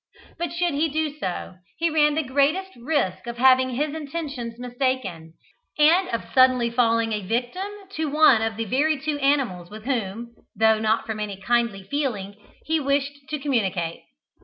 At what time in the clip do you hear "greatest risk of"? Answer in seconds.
2.23-3.37